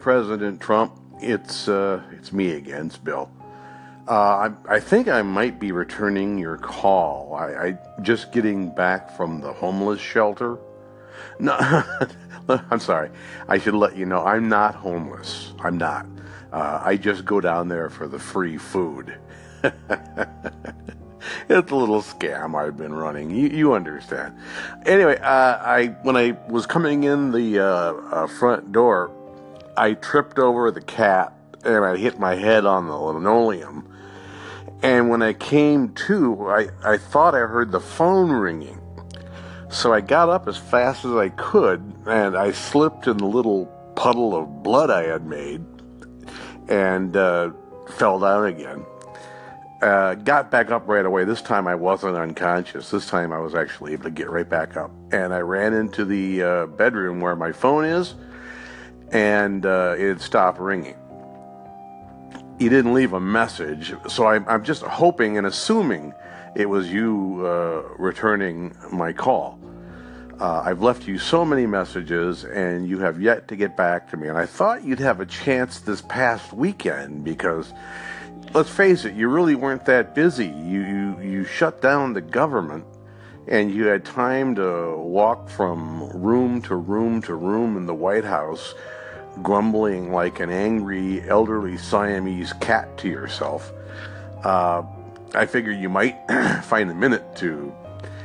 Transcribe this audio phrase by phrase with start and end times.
[0.00, 0.98] President Trump.
[1.20, 2.86] It's uh, it's me again.
[2.86, 3.30] It's Bill.
[4.08, 7.34] Uh, I, I think I might be returning your call.
[7.34, 10.58] I, I just getting back from the homeless shelter.
[11.38, 11.56] No,
[12.48, 13.10] I'm sorry.
[13.46, 15.52] I should let you know I'm not homeless.
[15.60, 16.06] I'm not.
[16.52, 19.16] Uh, I just go down there for the free food.
[19.62, 19.72] it's
[21.48, 23.30] a little scam I've been running.
[23.30, 24.34] You, you understand.
[24.86, 29.12] Anyway, uh, I when I was coming in the uh, uh, front door,
[29.80, 31.32] I tripped over the cat
[31.64, 33.90] and I hit my head on the linoleum.
[34.82, 38.78] And when I came to, I, I thought I heard the phone ringing.
[39.70, 43.64] So I got up as fast as I could and I slipped in the little
[43.96, 45.64] puddle of blood I had made
[46.68, 47.50] and uh,
[47.96, 48.84] fell down again.
[49.80, 51.24] Uh, got back up right away.
[51.24, 52.90] This time I wasn't unconscious.
[52.90, 54.90] This time I was actually able to get right back up.
[55.10, 58.14] And I ran into the uh, bedroom where my phone is,
[59.12, 60.96] and uh, it stopped ringing.
[62.58, 66.12] He didn't leave a message, so I, I'm just hoping and assuming
[66.54, 69.58] it was you uh, returning my call.
[70.40, 74.16] Uh, I've left you so many messages and you have yet to get back to
[74.16, 74.28] me.
[74.28, 77.74] And I thought you'd have a chance this past weekend because,
[78.54, 80.46] let's face it, you really weren't that busy.
[80.46, 82.86] You, you, you shut down the government
[83.48, 88.24] and you had time to walk from room to room to room in the White
[88.24, 88.74] House,
[89.42, 93.72] grumbling like an angry elderly Siamese cat to yourself.
[94.44, 94.82] Uh,
[95.34, 96.16] I figured you might
[96.64, 97.72] find a minute to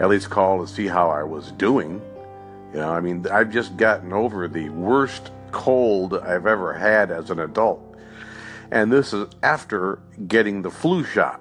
[0.00, 2.00] at least call to see how I was doing.
[2.72, 7.30] You know, I mean, I've just gotten over the worst cold I've ever had as
[7.30, 7.82] an adult.
[8.70, 11.40] And this is after getting the flu shot.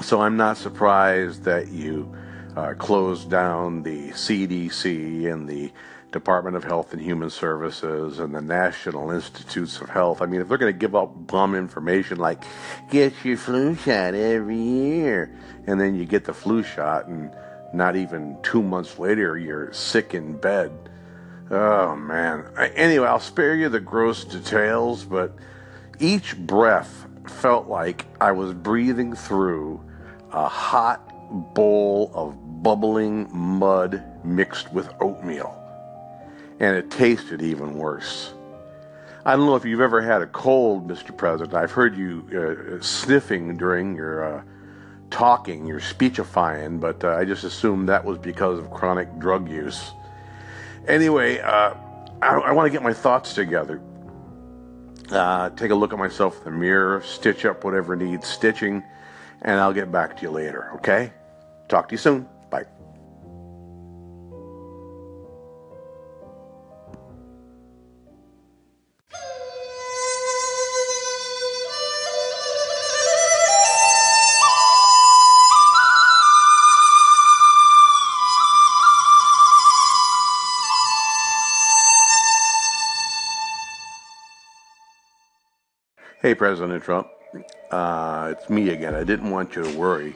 [0.00, 2.14] So I'm not surprised that you
[2.56, 5.72] uh, closed down the CDC and the
[6.12, 10.20] Department of Health and Human Services and the National Institutes of Health.
[10.20, 12.42] I mean, if they're going to give out bum information like,
[12.90, 15.32] get your flu shot every year,
[15.66, 17.30] and then you get the flu shot, and
[17.72, 20.72] not even two months later, you're sick in bed.
[21.50, 22.46] Oh, man.
[22.74, 25.36] Anyway, I'll spare you the gross details, but
[25.98, 29.80] each breath felt like I was breathing through
[30.32, 35.56] a hot bowl of bubbling mud mixed with oatmeal
[36.60, 38.32] and it tasted even worse.
[39.24, 41.16] I don't know if you've ever had a cold, Mr.
[41.16, 41.54] President.
[41.54, 44.42] I've heard you uh, sniffing during your uh,
[45.10, 49.92] talking, your speechifying, but uh, I just assumed that was because of chronic drug use.
[50.86, 51.74] Anyway, uh,
[52.22, 53.82] I, I want to get my thoughts together.
[55.10, 58.82] Uh, take a look at myself in the mirror, stitch up whatever needs stitching,
[59.42, 61.12] and I'll get back to you later, okay?
[61.68, 62.28] Talk to you soon.
[86.22, 87.08] Hey, President Trump.
[87.70, 88.94] Uh, it's me again.
[88.94, 90.14] I didn't want you to worry.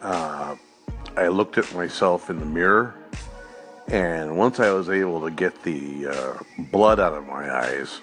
[0.00, 0.54] Uh,
[1.16, 2.94] I looked at myself in the mirror,
[3.88, 6.38] and once I was able to get the uh,
[6.70, 8.00] blood out of my eyes,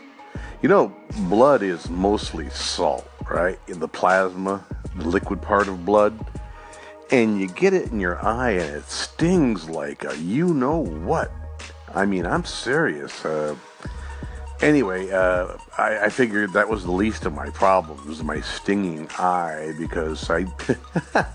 [0.62, 0.94] you know,
[1.30, 3.58] blood is mostly salt, right?
[3.70, 4.66] In the plasma,
[4.98, 6.20] the liquid part of blood.
[7.12, 11.32] And you get it in your eye, and it stings like a you know what.
[11.94, 13.24] I mean, I'm serious.
[14.62, 19.74] Anyway, uh, I, I, figured that was the least of my problems, my stinging eye,
[19.78, 20.46] because I.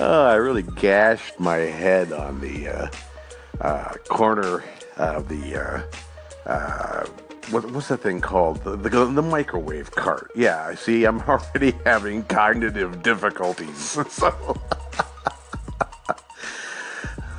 [0.00, 2.90] oh, I really gashed my head on the uh,
[3.60, 4.64] uh, corner
[4.96, 5.62] of the.
[5.62, 5.82] Uh,
[6.48, 7.06] uh,
[7.50, 8.64] what, what's that thing called?
[8.64, 10.30] The, the, the, microwave cart.
[10.34, 11.04] Yeah, I see.
[11.04, 13.78] I'm already having cognitive difficulties.
[14.08, 14.56] so.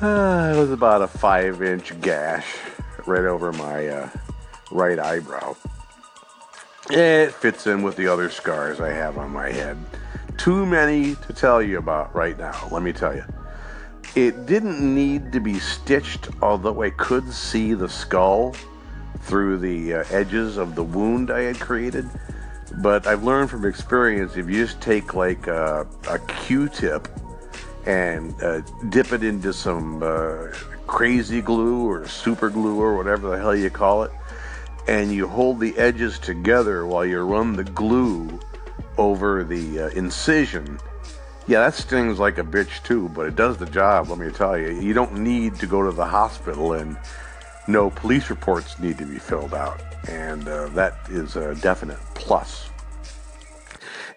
[0.02, 2.46] Uh, it was about a five inch gash
[3.10, 4.10] right over my uh,
[4.72, 5.56] right eyebrow.
[6.92, 9.78] It fits in with the other scars I have on my head.
[10.38, 13.26] Too many to tell you about right now, let me tell you.
[14.16, 18.56] It didn't need to be stitched, although I could see the skull
[19.22, 22.10] through the uh, edges of the wound I had created.
[22.78, 27.08] But I've learned from experience if you just take like a, a Q tip
[27.86, 30.48] and uh, dip it into some uh,
[30.90, 34.12] crazy glue or super glue or whatever the hell you call it,
[34.88, 38.28] and you hold the edges together while you run the glue
[38.98, 40.80] over the uh, incision.
[41.48, 44.58] Yeah, that stings like a bitch too, but it does the job, let me tell
[44.58, 44.82] you.
[44.82, 46.98] You don't need to go to the hospital and
[47.68, 52.72] no police reports need to be filled out, and uh, that is a definite plus.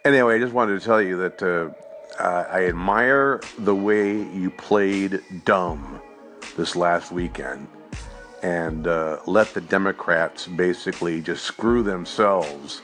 [0.06, 5.20] Anyway, I just wanted to tell you that uh, I admire the way you played
[5.44, 6.00] dumb
[6.56, 7.66] this last weekend
[8.42, 12.82] and uh, let the Democrats basically just screw themselves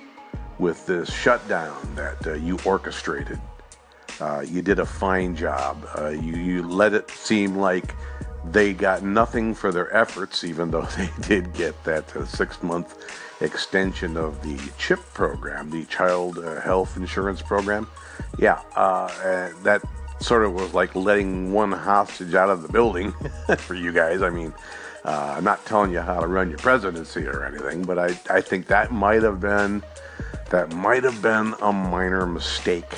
[0.58, 3.40] with this shutdown that uh, you orchestrated.
[4.20, 5.86] Uh, you did a fine job.
[5.96, 7.94] Uh, you, you let it seem like
[8.44, 13.14] they got nothing for their efforts, even though they did get that uh, six month
[13.40, 17.86] extension of the CHIP program, the Child uh, Health Insurance Program.
[18.38, 18.60] Yeah,
[19.62, 19.82] that
[20.20, 23.12] sort of was like letting one hostage out of the building
[23.58, 24.22] for you guys.
[24.22, 24.52] I mean,
[25.04, 28.40] uh, I'm not telling you how to run your presidency or anything, but I, I
[28.40, 29.82] think that might have been
[30.50, 32.90] that might have been a minor mistake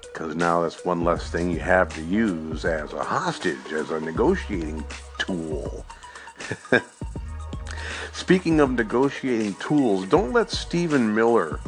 [0.00, 4.00] because now that's one less thing you have to use as a hostage, as a
[4.00, 4.84] negotiating
[5.18, 5.86] tool.
[8.12, 11.60] Speaking of negotiating tools, don't let Stephen Miller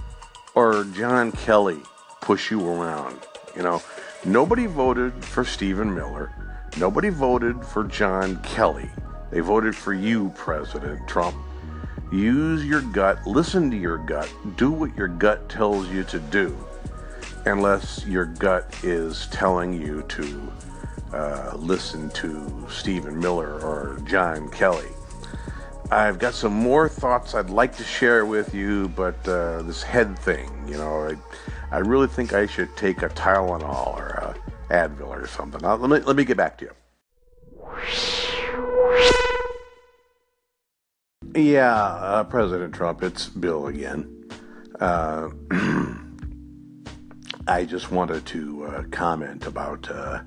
[0.54, 1.80] or John Kelly
[2.20, 3.18] push you around.
[3.56, 3.82] You know,
[4.24, 6.32] nobody voted for Stephen Miller.
[6.78, 8.88] Nobody voted for John Kelly.
[9.30, 11.36] They voted for you, President Trump.
[12.10, 16.54] Use your gut, listen to your gut, do what your gut tells you to do,
[17.46, 20.52] unless your gut is telling you to
[21.14, 24.88] uh, listen to Stephen Miller or John Kelly.
[25.92, 30.18] I've got some more thoughts I'd like to share with you, but uh, this head
[30.18, 31.10] thing, you know,
[31.70, 34.34] I, I, really think I should take a Tylenol or a
[34.72, 35.60] Advil or something.
[35.60, 36.70] let, me, let me get back to you.
[41.34, 44.30] Yeah, uh, President Trump, it's Bill again.
[44.80, 45.28] Uh,
[47.46, 49.90] I just wanted to uh, comment about.
[49.90, 50.22] Uh,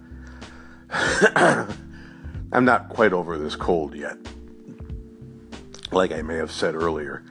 [2.51, 4.17] I'm not quite over this cold yet.
[5.91, 7.23] Like I may have said earlier,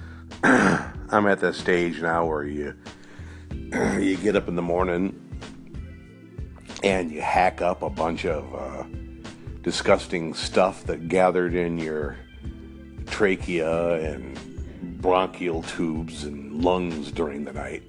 [0.42, 2.74] I'm at that stage now where you
[3.50, 5.28] you get up in the morning
[6.82, 8.84] and you hack up a bunch of uh,
[9.62, 12.16] disgusting stuff that gathered in your
[13.06, 14.38] trachea and
[15.00, 17.82] bronchial tubes and lungs during the night.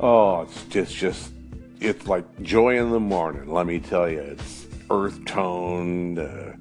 [0.00, 1.32] Oh, it's just, just,
[1.80, 3.52] it's like joy in the morning.
[3.52, 6.52] Let me tell you, it's earth toned, uh,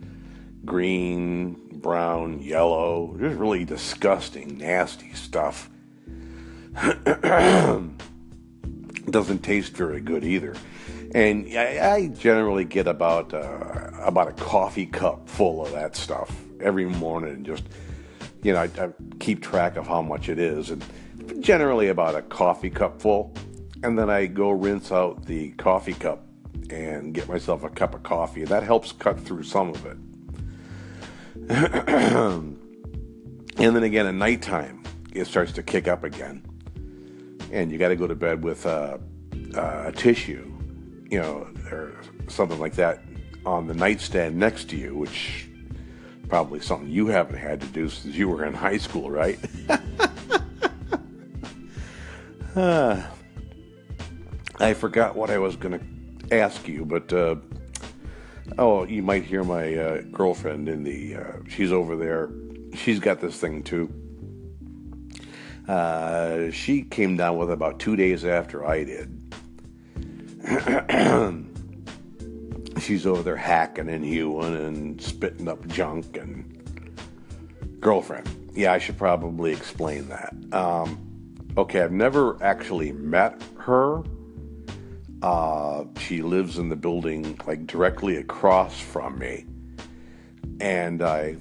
[0.65, 5.69] green, brown, yellow, just really disgusting, nasty stuff.
[9.09, 10.55] Doesn't taste very good either.
[11.15, 16.35] And I, I generally get about uh, about a coffee cup full of that stuff
[16.59, 17.35] every morning.
[17.35, 17.63] and Just
[18.43, 18.89] you know, I, I
[19.19, 20.83] keep track of how much it is, and
[21.39, 23.33] generally about a coffee cup full.
[23.83, 26.25] And then I go rinse out the coffee cup
[26.69, 28.43] and get myself a cup of coffee.
[28.43, 29.97] That helps cut through some of it.
[31.49, 32.57] and
[33.57, 34.83] then again at nighttime,
[35.13, 36.43] it starts to kick up again,
[37.51, 38.97] and you got to go to bed with uh,
[39.55, 40.51] uh, a tissue,
[41.09, 41.95] you know, or
[42.27, 43.01] something like that
[43.45, 45.47] on the nightstand next to you, which
[46.27, 49.39] probably something you haven't had to do since you were in high school, right?
[52.55, 53.01] uh,
[54.59, 57.35] I forgot what I was going to ask you, but uh,
[58.57, 61.15] oh, you might hear my uh, girlfriend in the.
[61.15, 62.29] Uh, she's over there.
[62.73, 63.91] She's got this thing too.
[65.67, 69.13] Uh, she came down with about two days after I did.
[72.79, 76.53] she's over there hacking and hewing and spitting up junk and
[77.81, 78.29] girlfriend.
[78.53, 80.33] Yeah, I should probably explain that.
[80.53, 80.97] Um,
[81.57, 84.03] okay, I've never actually met her.
[85.27, 89.45] Uh, she lives in the building like directly across from me,
[90.61, 91.35] and I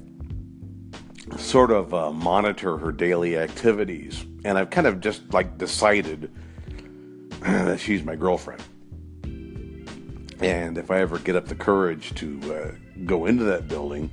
[1.37, 4.27] sort of uh, monitor her daily activities.
[4.45, 6.33] And I've kind of just like decided
[7.43, 8.61] that she's my girlfriend.
[10.41, 12.73] And if I ever get up the courage to uh,
[13.05, 14.11] go into that building,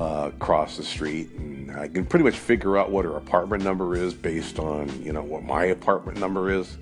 [0.00, 3.94] uh, across the street, and I can pretty much figure out what her apartment number
[3.94, 6.76] is based on you know what my apartment number is.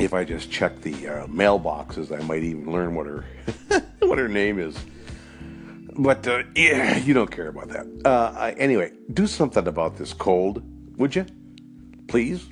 [0.00, 3.24] If I just check the uh, mailboxes, I might even learn what her
[4.00, 4.76] what her name is.
[5.96, 7.86] But uh, yeah, you don't care about that.
[8.04, 10.62] Uh, anyway, do something about this cold,
[10.98, 11.26] would you?
[12.08, 12.48] Please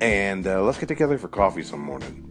[0.00, 2.22] and uh, let's get together for coffee some morning.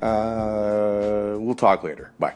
[0.00, 2.12] Uh, we'll talk later.
[2.18, 2.34] Bye.